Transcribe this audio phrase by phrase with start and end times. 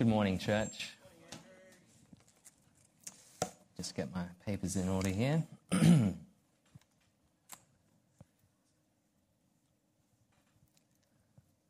[0.00, 0.92] Good morning, church.
[3.76, 5.42] Just get my papers in order here.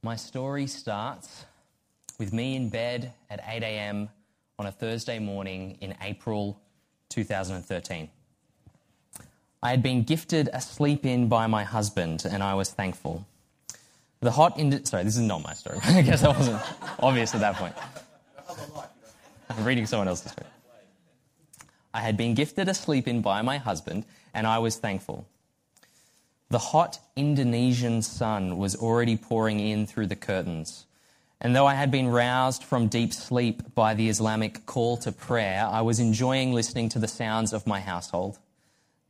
[0.04, 1.44] my story starts
[2.20, 4.08] with me in bed at 8 a.m.
[4.60, 6.60] on a Thursday morning in April
[7.08, 8.08] 2013.
[9.60, 13.26] I had been gifted a sleep in by my husband, and I was thankful.
[14.20, 15.80] The hot ind- sorry, this is not my story.
[15.84, 16.62] I guess I wasn't
[17.00, 17.74] obvious at that point.
[19.50, 20.48] I'm reading someone else's story.
[21.92, 25.26] I had been gifted a sleep in by my husband, and I was thankful.
[26.48, 30.86] The hot Indonesian sun was already pouring in through the curtains.
[31.40, 35.66] And though I had been roused from deep sleep by the Islamic call to prayer,
[35.70, 38.38] I was enjoying listening to the sounds of my household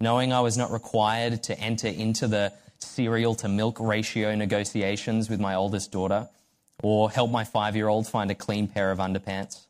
[0.01, 5.39] knowing I was not required to enter into the cereal to milk ratio negotiations with
[5.39, 6.29] my oldest daughter
[6.83, 9.67] or help my five year old find a clean pair of underpants.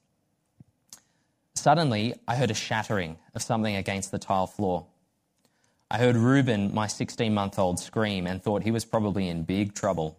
[1.55, 4.87] Suddenly, I heard a shattering of something against the tile floor.
[5.91, 9.75] I heard Reuben, my 16 month old, scream and thought he was probably in big
[9.75, 10.19] trouble.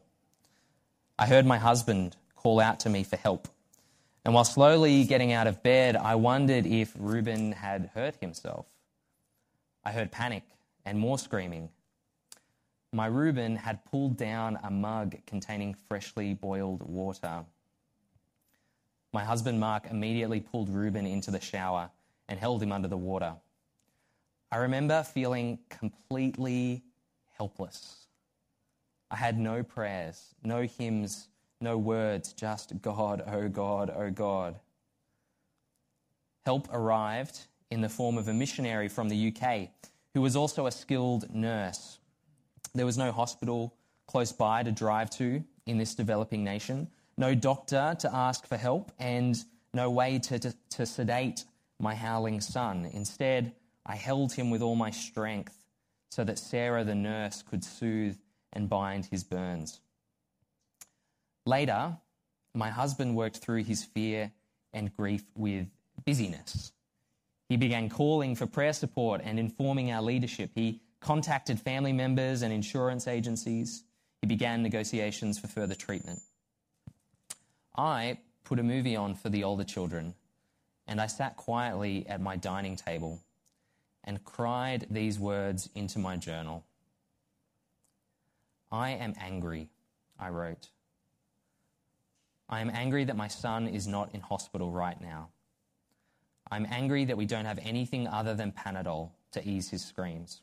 [1.18, 3.48] I heard my husband call out to me for help.
[4.26, 8.66] And while slowly getting out of bed, I wondered if Reuben had hurt himself.
[9.84, 10.44] I heard panic
[10.86, 11.70] and more screaming.
[12.92, 17.46] My Reuben had pulled down a mug containing freshly boiled water.
[19.14, 21.90] My husband Mark immediately pulled Reuben into the shower
[22.30, 23.36] and held him under the water.
[24.52, 26.84] I remember feeling completely
[27.38, 28.08] helpless.
[29.10, 31.28] I had no prayers, no hymns,
[31.60, 34.60] no words, just God, oh God, oh God.
[36.46, 39.70] Help arrived in the form of a missionary from the UK
[40.14, 42.00] who was also a skilled nurse.
[42.74, 43.76] There was no hospital
[44.08, 46.88] close by to drive to in this developing nation,
[47.22, 49.38] no doctor to ask for help, and
[49.74, 51.46] no way to, to, to sedate
[51.80, 52.90] my howling son.
[52.94, 53.54] Instead,
[53.86, 55.56] I held him with all my strength
[56.10, 58.18] so that Sarah, the nurse, could soothe
[58.52, 59.80] and bind his burns.
[61.46, 61.96] Later,
[62.56, 64.32] my husband worked through his fear
[64.74, 65.68] and grief with
[66.04, 66.72] busyness.
[67.50, 70.52] He began calling for prayer support and informing our leadership.
[70.56, 73.84] He contacted family members and insurance agencies.
[74.22, 76.20] He began negotiations for further treatment.
[77.76, 80.16] I put a movie on for the older children,
[80.88, 83.22] and I sat quietly at my dining table
[84.04, 86.66] and cried these words into my journal.
[88.72, 89.70] I am angry,
[90.20, 90.70] I wrote.
[92.50, 95.30] I am angry that my son is not in hospital right now.
[96.50, 100.42] I'm angry that we don't have anything other than Panadol to ease his screams.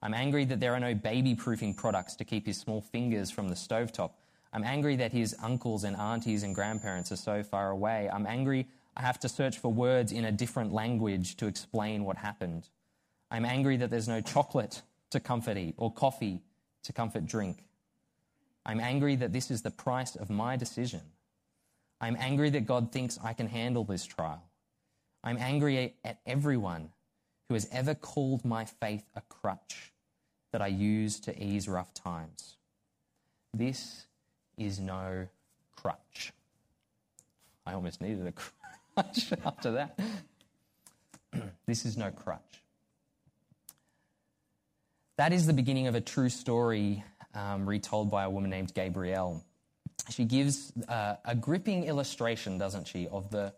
[0.00, 3.48] I'm angry that there are no baby proofing products to keep his small fingers from
[3.48, 4.12] the stovetop.
[4.52, 8.10] I'm angry that his uncles and aunties and grandparents are so far away.
[8.12, 12.18] I'm angry I have to search for words in a different language to explain what
[12.18, 12.68] happened.
[13.30, 16.42] I'm angry that there's no chocolate to comfort eat or coffee
[16.84, 17.64] to comfort drink.
[18.66, 21.00] I'm angry that this is the price of my decision.
[22.00, 24.42] I'm angry that God thinks I can handle this trial.
[25.24, 26.90] I'm angry at everyone
[27.48, 29.92] who has ever called my faith a crutch
[30.52, 32.56] that I use to ease rough times.
[33.54, 34.06] This
[34.56, 35.26] is no
[35.76, 36.32] crutch.
[37.66, 38.32] I almost needed a
[39.02, 39.98] crutch after that.
[41.66, 42.40] this is no crutch.
[45.16, 47.04] That is the beginning of a true story
[47.34, 49.44] um, retold by a woman named Gabrielle.
[50.10, 53.52] She gives uh, a gripping illustration, doesn't she, of the,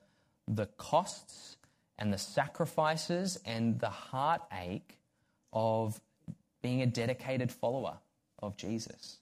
[0.47, 1.57] the costs
[1.99, 4.99] and the sacrifices and the heartache
[5.53, 6.01] of
[6.61, 7.99] being a dedicated follower
[8.41, 9.19] of Jesus.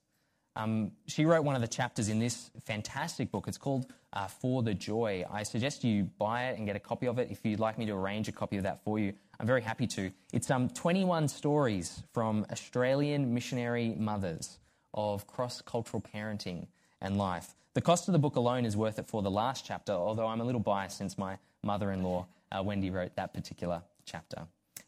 [0.55, 3.49] Um, she wrote one of the chapters in this fantastic book.
[3.49, 5.25] It's called uh, For the Joy.
[5.31, 7.29] I suggest you buy it and get a copy of it.
[7.31, 9.87] If you'd like me to arrange a copy of that for you, I'm very happy
[9.89, 10.11] to.
[10.33, 14.59] It's um, 21 stories from Australian missionary mothers
[14.95, 16.67] of cross cultural parenting
[17.01, 17.55] and life.
[17.75, 20.43] The cost of the book alone is worth it for the last chapter, although I'm
[20.43, 24.47] a little biased since my mother in law uh, Wendy wrote that particular chapter.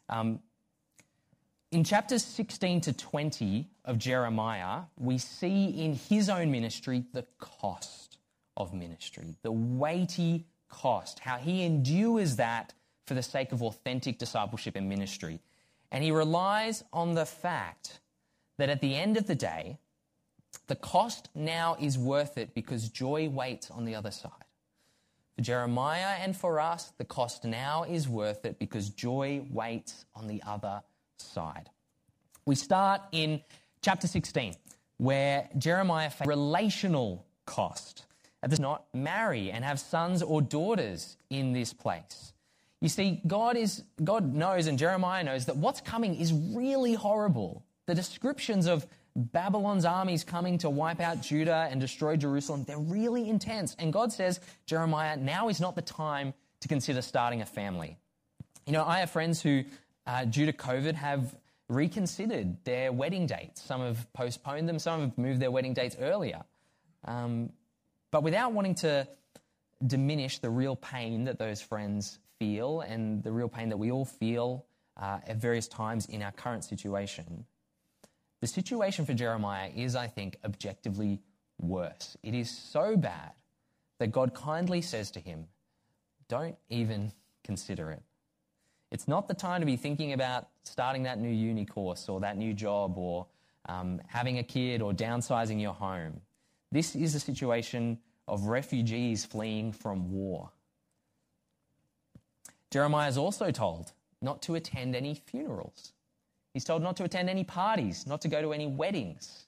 [0.09, 0.39] Um,
[1.71, 8.17] in chapters 16 to 20 of Jeremiah, we see in his own ministry the cost
[8.55, 12.73] of ministry, the weighty cost, how he endures that
[13.05, 15.39] for the sake of authentic discipleship and ministry.
[15.91, 17.99] And he relies on the fact
[18.57, 19.77] that at the end of the day,
[20.67, 24.31] the cost now is worth it because joy waits on the other side.
[25.35, 30.27] For Jeremiah and for us, the cost now is worth it because joy waits on
[30.27, 30.81] the other
[31.17, 31.69] side.
[32.45, 33.41] We start in
[33.81, 34.55] chapter 16,
[34.97, 38.05] where Jeremiah faces relational cost.
[38.47, 42.33] does not marry and have sons or daughters in this place.
[42.81, 47.63] You see, God is God knows and Jeremiah knows that what's coming is really horrible.
[47.87, 48.85] The descriptions of
[49.15, 53.75] Babylon's armies coming to wipe out Judah and destroy Jerusalem, they're really intense.
[53.79, 57.97] And God says, Jeremiah, now is not the time to consider starting a family.
[58.65, 59.63] You know, I have friends who,
[60.07, 61.35] uh, due to COVID, have
[61.67, 63.61] reconsidered their wedding dates.
[63.61, 66.43] Some have postponed them, some have moved their wedding dates earlier.
[67.05, 67.51] Um,
[68.11, 69.07] but without wanting to
[69.85, 74.05] diminish the real pain that those friends feel and the real pain that we all
[74.05, 74.65] feel
[74.97, 77.45] uh, at various times in our current situation,
[78.41, 81.19] the situation for Jeremiah is, I think, objectively
[81.59, 82.15] worse.
[82.21, 83.31] It is so bad
[83.99, 85.47] that God kindly says to him,
[86.27, 87.11] Don't even
[87.43, 88.03] consider it.
[88.91, 92.37] It's not the time to be thinking about starting that new uni course or that
[92.37, 93.27] new job or
[93.67, 96.21] um, having a kid or downsizing your home.
[96.71, 100.51] This is a situation of refugees fleeing from war.
[102.71, 105.93] Jeremiah is also told not to attend any funerals.
[106.53, 109.45] He's told not to attend any parties, not to go to any weddings.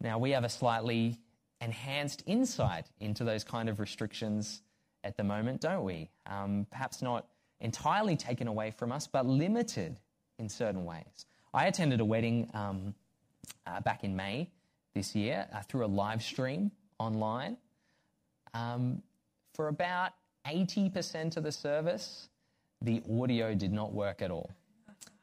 [0.00, 1.18] Now, we have a slightly
[1.60, 4.62] enhanced insight into those kind of restrictions
[5.02, 6.10] at the moment, don't we?
[6.26, 7.26] Um, perhaps not
[7.60, 9.98] entirely taken away from us, but limited
[10.38, 11.26] in certain ways.
[11.52, 12.94] I attended a wedding um,
[13.66, 14.50] uh, back in May
[14.94, 17.56] this year uh, through a live stream online.
[18.52, 19.02] Um,
[19.54, 20.12] for about
[20.46, 22.28] 80% of the service,
[22.82, 24.50] the audio did not work at all.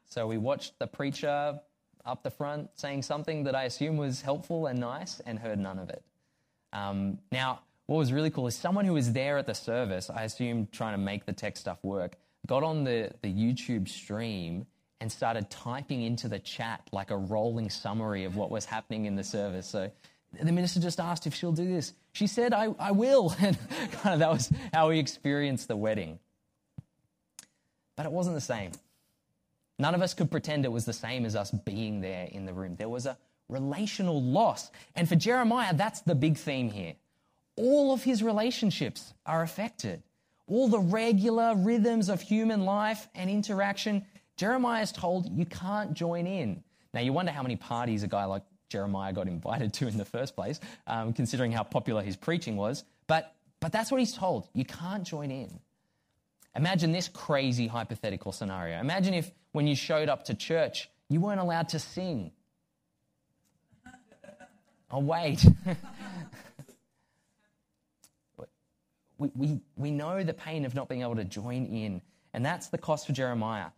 [0.06, 1.60] So we watched the preacher
[2.04, 5.78] up the front saying something that I assume was helpful and nice and heard none
[5.78, 6.02] of it.
[6.72, 10.22] Um, now, what was really cool is someone who was there at the service, I
[10.22, 14.66] assume trying to make the tech stuff work, got on the, the YouTube stream
[15.00, 19.16] and started typing into the chat like a rolling summary of what was happening in
[19.16, 19.66] the service.
[19.66, 19.90] So
[20.40, 21.92] the minister just asked if she'll do this.
[22.12, 23.34] She said, I, I will.
[23.40, 23.58] And
[23.92, 26.18] kind of that was how we experienced the wedding.
[27.96, 28.72] But it wasn't the same.
[29.78, 32.52] None of us could pretend it was the same as us being there in the
[32.52, 32.76] room.
[32.76, 33.18] There was a
[33.48, 34.70] relational loss.
[34.94, 36.94] And for Jeremiah, that's the big theme here.
[37.56, 40.02] All of his relationships are affected.
[40.46, 44.04] All the regular rhythms of human life and interaction,
[44.36, 46.62] Jeremiah is told you can't join in.
[46.94, 50.04] Now, you wonder how many parties a guy like Jeremiah got invited to in the
[50.04, 52.84] first place, um, considering how popular his preaching was.
[53.06, 54.48] But, but that's what he's told.
[54.54, 55.60] You can't join in.
[56.54, 58.78] Imagine this crazy hypothetical scenario.
[58.78, 62.32] Imagine if when you showed up to church, you weren't allowed to sing.
[64.90, 65.44] Oh, wait.
[69.22, 72.02] we, we, we know the pain of not being able to join in,
[72.34, 73.68] and that's the cost for Jeremiah.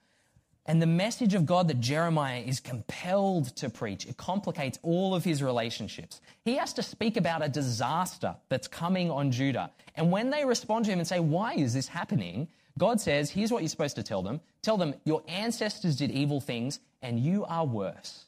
[0.67, 5.23] And the message of God that Jeremiah is compelled to preach, it complicates all of
[5.23, 6.23] his relationships.
[6.44, 9.70] He has to speak about a disaster that's coming on Judah.
[9.94, 12.49] And when they respond to him and say, Why is this happening?
[12.79, 16.41] God says, Here's what you're supposed to tell them tell them, Your ancestors did evil
[16.41, 18.25] things, and you are worse.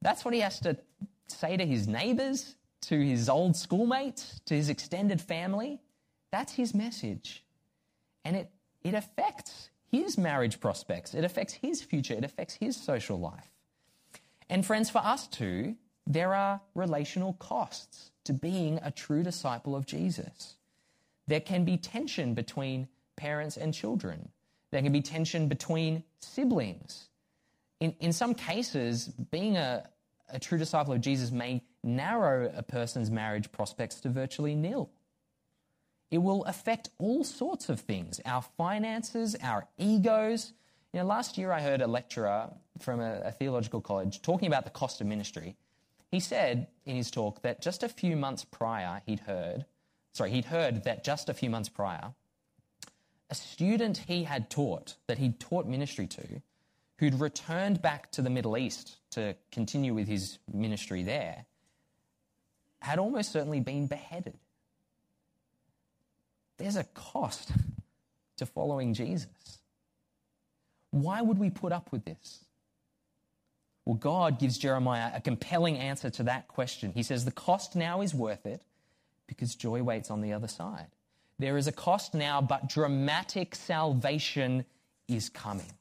[0.00, 0.76] That's what he has to
[1.28, 5.80] say to his neighbors, to his old schoolmates, to his extended family.
[6.32, 7.44] That's his message.
[8.24, 8.50] And it,
[8.82, 13.50] it affects his marriage prospects, it affects his future, it affects his social life.
[14.48, 15.76] And friends, for us too,
[16.06, 20.56] there are relational costs to being a true disciple of Jesus.
[21.28, 24.30] There can be tension between parents and children.
[24.70, 27.08] There can be tension between siblings.
[27.80, 29.88] In, in some cases, being a,
[30.30, 34.90] a true disciple of Jesus may narrow a person's marriage prospects to virtually nil.
[36.12, 40.52] It will affect all sorts of things our finances, our egos.
[40.92, 44.64] You know, last year I heard a lecturer from a, a theological college talking about
[44.64, 45.56] the cost of ministry.
[46.10, 49.64] He said in his talk that just a few months prior, he'd heard,
[50.12, 52.12] sorry, he'd heard that just a few months prior,
[53.30, 56.42] a student he had taught, that he'd taught ministry to,
[56.98, 61.46] who'd returned back to the Middle East to continue with his ministry there,
[62.82, 64.38] had almost certainly been beheaded.
[66.62, 67.50] There's a cost
[68.36, 69.26] to following Jesus.
[70.92, 72.44] Why would we put up with this?
[73.84, 76.92] Well, God gives Jeremiah a compelling answer to that question.
[76.94, 78.62] He says, The cost now is worth it
[79.26, 80.86] because joy waits on the other side.
[81.40, 84.64] There is a cost now, but dramatic salvation
[85.08, 85.72] is coming.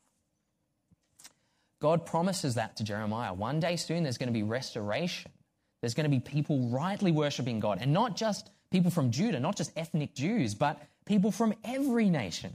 [1.79, 3.35] God promises that to Jeremiah.
[3.35, 5.31] One day soon, there's going to be restoration.
[5.81, 9.55] There's going to be people rightly worshiping God, and not just people from Judah, not
[9.55, 12.53] just ethnic Jews, but people from every nation.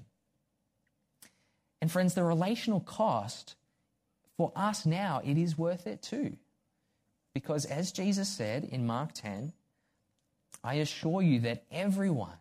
[1.80, 3.54] And friends, the relational cost
[4.36, 6.36] for us now, it is worth it too.
[7.34, 9.52] Because as Jesus said in Mark 10,
[10.64, 12.38] I assure you that everyone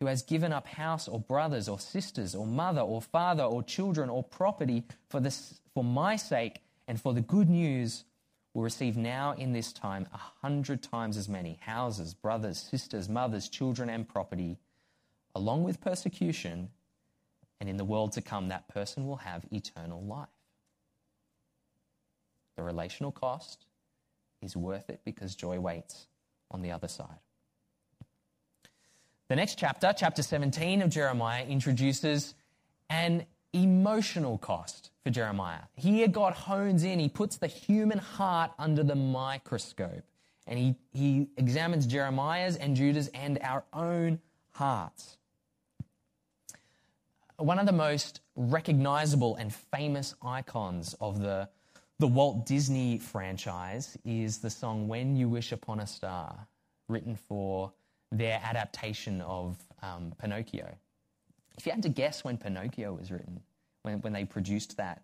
[0.00, 4.10] who has given up house or brothers or sisters or mother or father or children
[4.10, 8.04] or property for, this, for my sake and for the good news
[8.54, 13.48] will receive now in this time a hundred times as many houses, brothers, sisters, mothers,
[13.48, 14.56] children, and property,
[15.34, 16.70] along with persecution,
[17.60, 20.28] and in the world to come, that person will have eternal life.
[22.56, 23.66] The relational cost
[24.40, 26.06] is worth it because joy waits
[26.50, 27.18] on the other side.
[29.28, 32.34] The next chapter, chapter 17 of Jeremiah, introduces
[32.90, 35.62] an emotional cost for Jeremiah.
[35.74, 40.04] Here, God hones in, he puts the human heart under the microscope,
[40.46, 44.20] and he, he examines Jeremiah's and Judah's and our own
[44.52, 45.16] hearts.
[47.36, 51.48] One of the most recognizable and famous icons of the,
[51.98, 56.46] the Walt Disney franchise is the song When You Wish Upon a Star,
[56.88, 57.72] written for
[58.12, 60.68] their adaptation of um, Pinocchio.
[61.56, 63.40] If you had to guess when Pinocchio was written,
[63.82, 65.02] when, when they produced that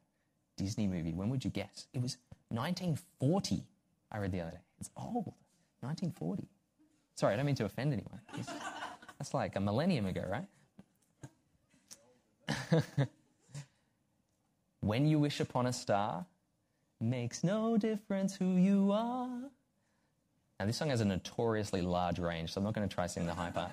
[0.56, 1.86] Disney movie, when would you guess?
[1.94, 2.16] It was
[2.48, 3.62] 1940,
[4.10, 4.60] I read the other day.
[4.80, 5.34] It's old.
[5.80, 6.48] 1940.
[7.14, 8.20] Sorry, I don't mean to offend anyone.
[8.34, 8.50] It's,
[9.18, 10.46] that's like a millennium ago, right?
[14.80, 16.26] when you wish upon a star,
[17.00, 19.50] makes no difference who you are.
[20.58, 23.26] Now, this song has a notoriously large range, so I'm not going to try sing
[23.26, 23.70] the high part.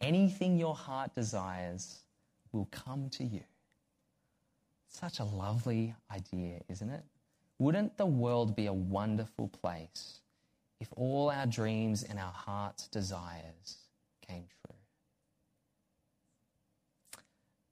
[0.00, 2.00] Anything your heart desires
[2.52, 3.42] will come to you.
[4.88, 7.04] Such a lovely idea, isn't it?
[7.58, 10.20] Wouldn't the world be a wonderful place
[10.80, 13.78] if all our dreams and our heart's desires
[14.26, 14.76] came true?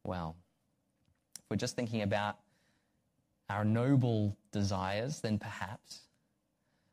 [0.04, 0.37] Well,
[1.37, 2.38] if we're just thinking about
[3.49, 6.00] our noble desires, then perhaps.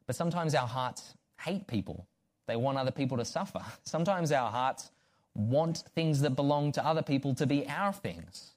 [0.06, 2.08] But sometimes our hearts hate people.
[2.48, 3.62] They want other people to suffer.
[3.84, 4.92] Sometimes our hearts
[5.36, 8.52] want things that belong to other people to be our things.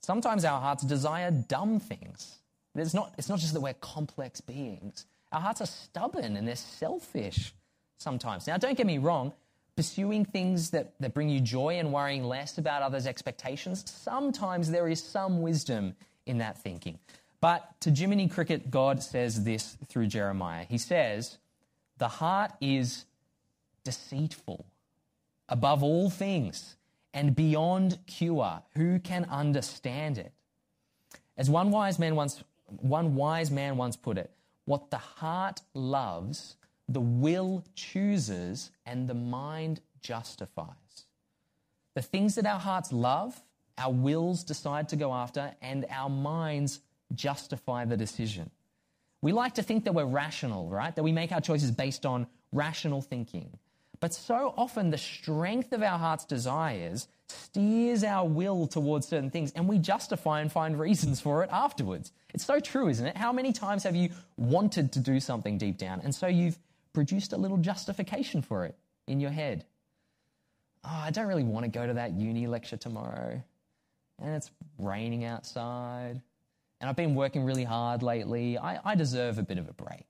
[0.00, 2.38] Sometimes our hearts desire dumb things.
[2.74, 5.06] It's not, it's not just that we're complex beings.
[5.32, 7.52] Our hearts are stubborn and they're selfish
[7.98, 8.46] sometimes.
[8.46, 9.32] Now, don't get me wrong,
[9.74, 14.88] pursuing things that, that bring you joy and worrying less about others' expectations, sometimes there
[14.88, 15.94] is some wisdom
[16.26, 16.98] in that thinking.
[17.40, 20.64] But to Jiminy Cricket, God says this through Jeremiah.
[20.68, 21.38] He says,
[21.98, 23.04] The heart is
[23.84, 24.64] deceitful
[25.48, 26.76] above all things
[27.14, 28.62] and beyond cure.
[28.74, 30.32] Who can understand it?
[31.36, 34.30] As one wise man once, one wise man once put it,
[34.64, 36.56] what the heart loves,
[36.88, 41.06] the will chooses, and the mind justifies.
[41.94, 43.42] The things that our hearts love,
[43.78, 46.80] our wills decide to go after, and our minds
[47.14, 48.50] justify the decision.
[49.22, 50.94] We like to think that we're rational, right?
[50.94, 53.58] That we make our choices based on rational thinking.
[54.00, 59.52] But so often the strength of our heart's desires steers our will towards certain things
[59.52, 62.12] and we justify and find reasons for it afterwards.
[62.32, 63.16] It's so true, isn't it?
[63.16, 66.58] How many times have you wanted to do something deep down and so you've
[66.92, 68.76] produced a little justification for it
[69.06, 69.64] in your head?
[70.84, 73.42] Oh, I don't really want to go to that uni lecture tomorrow.
[74.18, 76.20] And it's raining outside
[76.80, 78.58] and I've been working really hard lately.
[78.58, 80.04] I, I deserve a bit of a break.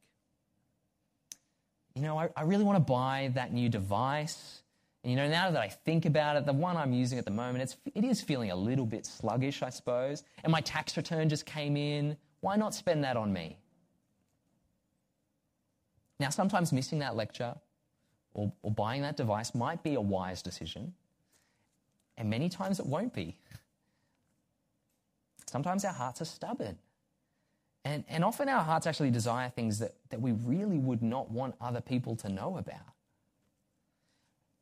[1.97, 4.61] You know, I, I really want to buy that new device.
[5.03, 7.31] And, you know, now that I think about it, the one I'm using at the
[7.31, 10.23] moment, it's, it is feeling a little bit sluggish, I suppose.
[10.45, 12.19] And my tax return just came in.
[12.41, 13.57] Why not spend that on me?
[16.21, 17.55] Now, sometimes missing that lecture
[18.35, 20.93] or, or buying that device might be a wise decision,
[22.19, 23.39] and many times it won't be.
[25.47, 26.77] Sometimes our hearts are stubborn.
[27.87, 31.55] And, and often our hearts actually desire things that, that we really would not want
[31.61, 32.81] other people to know about.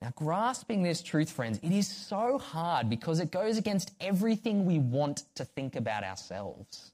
[0.03, 4.79] Now, grasping this truth, friends, it is so hard because it goes against everything we
[4.79, 6.93] want to think about ourselves.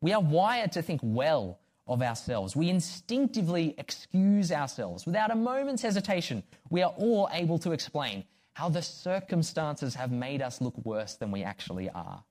[0.00, 2.54] We are wired to think well of ourselves.
[2.54, 5.06] We instinctively excuse ourselves.
[5.06, 10.40] Without a moment's hesitation, we are all able to explain how the circumstances have made
[10.40, 12.22] us look worse than we actually are.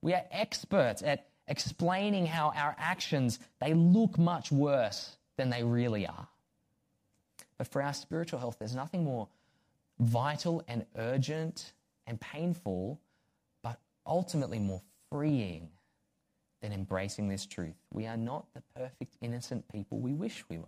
[0.00, 6.06] We are experts at explaining how our actions they look much worse than they really
[6.06, 6.28] are.
[7.58, 9.28] But for our spiritual health, there's nothing more
[9.98, 11.72] vital and urgent
[12.06, 13.00] and painful,
[13.62, 15.68] but ultimately more freeing
[16.60, 17.76] than embracing this truth.
[17.92, 20.64] We are not the perfect, innocent people we wish we were.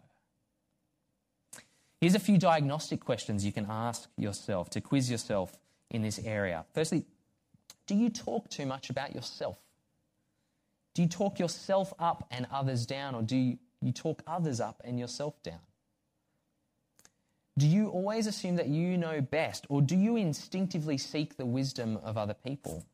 [2.00, 5.58] Here's a few diagnostic questions you can ask yourself to quiz yourself
[5.90, 6.64] in this area.
[6.74, 7.04] Firstly,
[7.86, 9.58] do you talk too much about yourself?
[10.96, 14.80] Do you talk yourself up and others down, or do you, you talk others up
[14.82, 15.60] and yourself down?
[17.58, 21.98] Do you always assume that you know best, or do you instinctively seek the wisdom
[22.02, 22.86] of other people?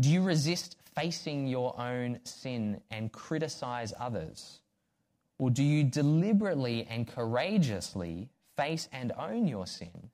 [0.00, 4.60] Do you resist facing your own sin and criticize others?
[5.36, 10.10] Or do you deliberately and courageously face and own your sin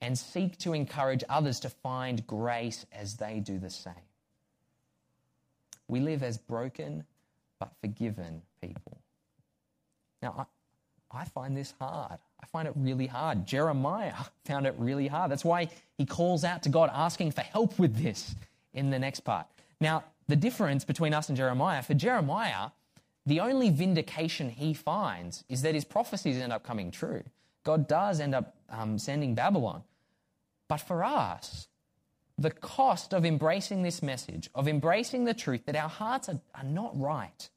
[0.00, 4.11] and seek to encourage others to find grace as they do the same?
[5.92, 7.04] We live as broken
[7.60, 8.96] but forgiven people.
[10.22, 10.46] Now,
[11.12, 12.18] I, I find this hard.
[12.42, 13.46] I find it really hard.
[13.46, 14.14] Jeremiah
[14.46, 15.30] found it really hard.
[15.30, 15.68] That's why
[15.98, 18.34] he calls out to God asking for help with this
[18.72, 19.46] in the next part.
[19.82, 22.70] Now, the difference between us and Jeremiah, for Jeremiah,
[23.26, 27.22] the only vindication he finds is that his prophecies end up coming true.
[27.64, 29.82] God does end up um, sending Babylon.
[30.68, 31.68] But for us,
[32.38, 36.64] the cost of embracing this message, of embracing the truth that our hearts are, are
[36.64, 37.50] not right,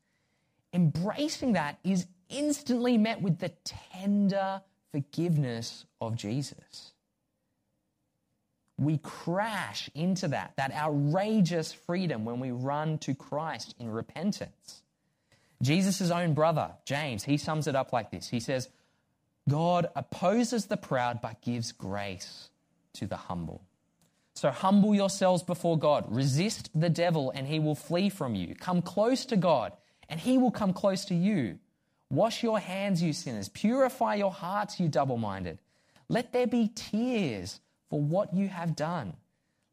[0.73, 6.93] embracing that is instantly met with the tender forgiveness of Jesus.
[8.77, 14.81] We crash into that, that outrageous freedom when we run to Christ in repentance.
[15.61, 18.27] Jesus' own brother, James, he sums it up like this.
[18.27, 18.69] He says,
[19.47, 22.49] God opposes the proud but gives grace
[22.93, 23.61] to the humble.
[24.35, 26.05] So humble yourselves before God.
[26.09, 28.53] Resist the devil and he will flee from you.
[28.55, 29.71] Come close to God
[30.09, 31.59] and he will come close to you.
[32.09, 33.49] Wash your hands, you sinners.
[33.49, 35.59] Purify your hearts, you double minded.
[36.09, 39.15] Let there be tears for what you have done.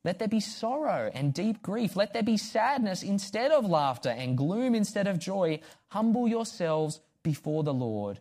[0.04, 1.95] Let there be sorrow and deep grief.
[1.95, 5.61] Let there be sadness instead of laughter and gloom instead of joy.
[5.88, 8.21] Humble yourselves before the Lord,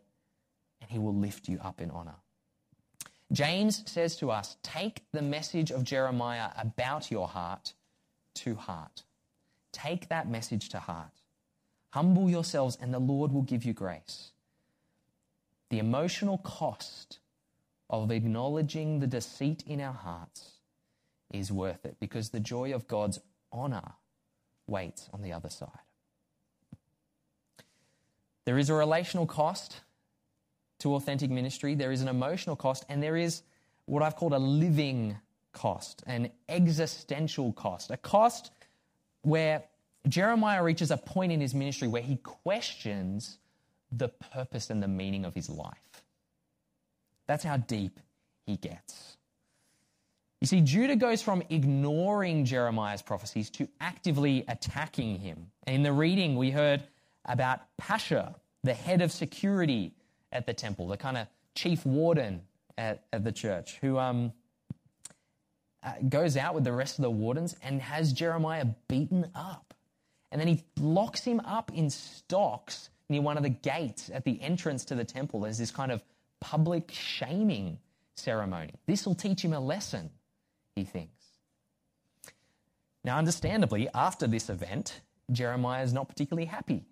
[0.80, 2.16] and he will lift you up in honor.
[3.32, 7.74] James says to us take the message of Jeremiah about your heart
[8.36, 9.04] to heart.
[9.72, 11.12] Take that message to heart.
[11.92, 14.32] Humble yourselves, and the Lord will give you grace.
[15.70, 17.20] The emotional cost
[17.90, 20.52] of acknowledging the deceit in our hearts
[21.32, 23.20] is worth it because the joy of God's
[23.52, 23.94] honor
[24.68, 25.70] waits on the other side.
[28.46, 29.82] There is a relational cost
[30.82, 33.42] to authentic ministry, there is an emotional cost, and there is
[33.86, 35.18] what I've called a living
[35.54, 38.52] cost, an existential cost, a cost
[39.22, 39.64] where
[40.08, 43.38] Jeremiah reaches a point in his ministry where he questions
[43.92, 46.04] the purpose and the meaning of his life.
[47.28, 48.00] That's how deep
[48.46, 49.18] he gets.
[50.40, 55.52] You see, Judah goes from ignoring Jeremiah's prophecies to actively attacking him.
[55.68, 56.82] In the reading, we heard
[57.26, 59.94] about Pashhur, the head of security
[60.32, 62.42] at the temple, the kind of chief warden
[62.78, 64.32] at, at the church, who um,
[65.84, 69.74] uh, goes out with the rest of the wardens and has Jeremiah beaten up.
[70.32, 74.42] And then he locks him up in stocks near one of the gates at the
[74.42, 76.04] entrance to the temple as this kind of
[76.40, 77.78] public shaming
[78.16, 78.72] ceremony.
[78.86, 80.10] This will teach him a lesson,
[80.76, 81.26] he thinks.
[83.04, 86.86] Now, understandably, after this event, Jeremiah is not particularly happy.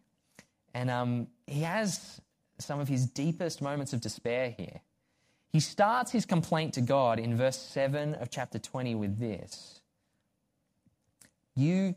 [0.73, 2.19] And um, he has
[2.59, 4.81] some of his deepest moments of despair here.
[5.51, 9.81] He starts his complaint to God in verse 7 of chapter 20 with this
[11.55, 11.95] You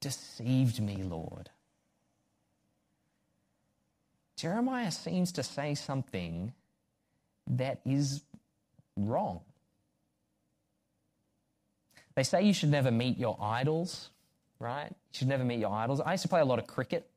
[0.00, 1.50] deceived me, Lord.
[4.36, 6.52] Jeremiah seems to say something
[7.46, 8.22] that is
[8.96, 9.40] wrong.
[12.14, 14.10] They say you should never meet your idols,
[14.58, 14.88] right?
[14.88, 16.00] You should never meet your idols.
[16.00, 17.08] I used to play a lot of cricket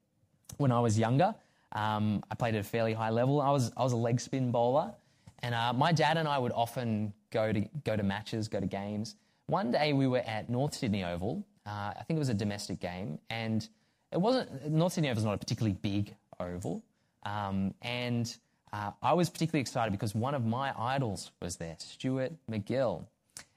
[0.57, 1.35] when I was younger.
[1.73, 3.41] Um, I played at a fairly high level.
[3.41, 4.93] I was, I was a leg spin bowler.
[5.41, 8.65] And uh, my dad and I would often go to, go to matches, go to
[8.65, 9.15] games.
[9.47, 11.45] One day we were at North Sydney Oval.
[11.65, 13.19] Uh, I think it was a domestic game.
[13.29, 13.67] And
[14.11, 16.83] it wasn't, North Sydney Oval is not a particularly big oval.
[17.23, 18.35] Um, and
[18.73, 23.05] uh, I was particularly excited because one of my idols was there, Stuart MacGill,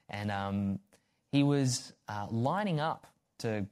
[0.09, 0.79] And um,
[1.31, 3.07] he was uh, lining up
[3.39, 3.65] to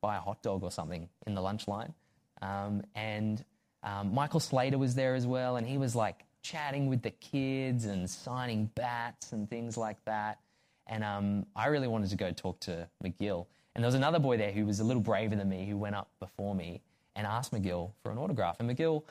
[0.00, 1.92] buy a hot dog or something in the lunch line.
[2.40, 3.44] Um, and
[3.88, 7.86] um, Michael Slater was there as well, and he was like chatting with the kids
[7.86, 10.40] and signing bats and things like that.
[10.86, 13.46] And um, I really wanted to go talk to MacGill.
[13.74, 15.94] And there was another boy there who was a little braver than me who went
[15.94, 16.82] up before me
[17.16, 18.60] and asked MacGill for an autograph.
[18.60, 19.04] And MacGill,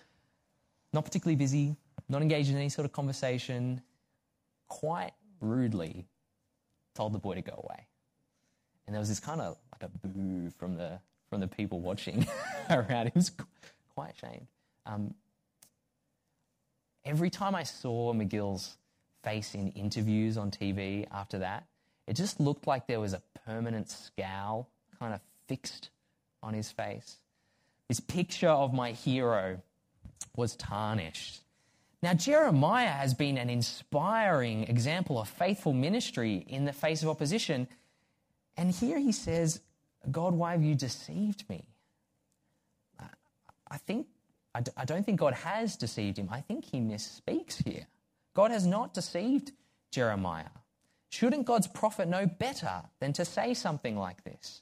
[0.94, 1.76] not particularly busy,
[2.10, 3.82] not engaged in any sort of conversation,
[4.68, 6.06] quite rudely
[6.96, 7.88] told the boy to go away.
[8.86, 12.26] And there was this kind of like a boo from the from the people watching
[12.70, 13.08] around.
[13.08, 13.32] He was
[13.94, 14.48] quite ashamed.
[14.88, 15.14] Um,
[17.06, 18.78] every time I saw MacGill's
[19.24, 21.66] face in interviews on TV after that,
[22.08, 25.90] it just looked like there was a permanent scowl kind of fixed
[26.42, 27.18] on his face.
[27.90, 29.62] This picture of my hero
[30.36, 31.42] was tarnished.
[32.02, 37.68] Now, Jeremiah has been an inspiring example of faithful ministry in the face of opposition.
[38.56, 39.62] And here he says,
[40.10, 41.66] God, why have you deceived me?
[43.70, 44.08] I think,
[44.76, 46.30] I don't think God has deceived him.
[46.32, 47.88] I think he misspeaks here.
[48.34, 49.52] God has not deceived
[49.92, 50.50] Jeremiah.
[51.10, 54.62] Shouldn't God's prophet know better than to say something like this?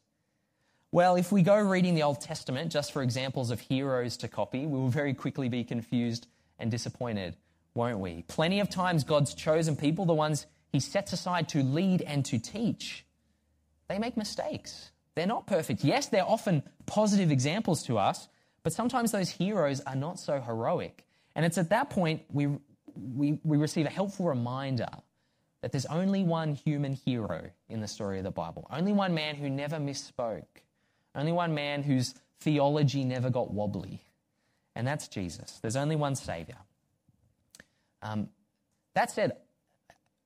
[0.91, 4.65] Well, if we go reading the Old Testament just for examples of heroes to copy,
[4.65, 6.27] we will very quickly be confused
[6.57, 7.35] and disappointed,
[7.73, 8.23] won't we?
[8.27, 12.37] Plenty of times, God's chosen people, the ones he sets aside to lead and to
[12.37, 13.05] teach,
[13.89, 14.91] they make mistakes.
[15.15, 15.83] They're not perfect.
[15.83, 18.27] Yes, they're often positive examples to us,
[18.65, 21.05] but sometimes those heroes are not so heroic.
[21.35, 22.47] And it's at that point we,
[22.95, 24.89] we, we receive a helpful reminder
[25.61, 29.35] that there's only one human hero in the story of the Bible, only one man
[29.35, 30.47] who never misspoke,
[31.13, 34.01] only one man whose theology never got wobbly,
[34.75, 35.59] and that's Jesus.
[35.61, 36.57] There's only one Savior.
[38.01, 38.29] Um,
[38.95, 39.37] that said,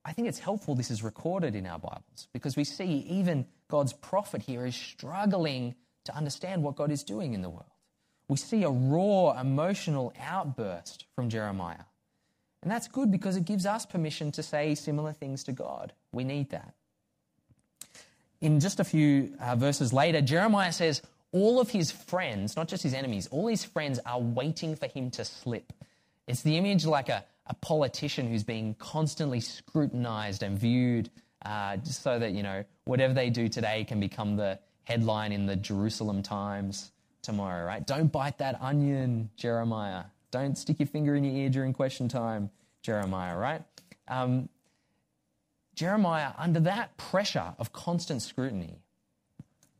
[0.06, 3.92] I think it's helpful this is recorded in our Bibles because we see even God's
[3.92, 5.76] prophet here is struggling
[6.06, 7.66] to understand what God is doing in the world
[8.30, 11.84] we see a raw emotional outburst from Jeremiah.
[12.62, 15.94] And that's good because it gives us permission to say similar things to God.
[16.14, 16.74] We need that.
[18.40, 22.84] In just a few uh, verses later, Jeremiah says, All of his friends, not just
[22.84, 25.74] his enemies, all his friends are waiting for him to slip.
[26.28, 31.10] It's the image like a, a politician who's being constantly scrutinized and viewed
[31.46, 35.56] uh, so that, you know, whatever they do today can become the headline in the
[35.56, 37.86] Jerusalem Times tomorrow, right?
[37.86, 40.06] Don't bite that onion, Jeremiah.
[40.32, 42.50] Don't stick your finger in your ear during question time,
[42.82, 43.64] Jeremiah, right?
[44.08, 44.50] Um,
[45.76, 48.80] Jeremiah, under that pressure of constant scrutiny,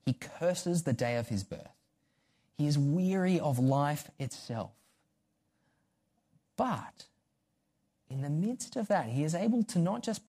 [0.06, 1.74] he curses the day of his birth.
[2.58, 4.72] He is weary of life itself.
[6.58, 7.06] But
[8.10, 10.28] in the midst of that, he is able to not just